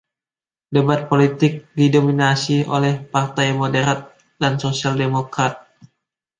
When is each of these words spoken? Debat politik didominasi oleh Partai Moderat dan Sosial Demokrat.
Debat 0.75 1.01
politik 1.11 1.53
didominasi 1.79 2.57
oleh 2.75 2.95
Partai 3.13 3.47
Moderat 3.59 3.99
dan 4.41 4.53
Sosial 4.63 4.93
Demokrat. 5.03 5.53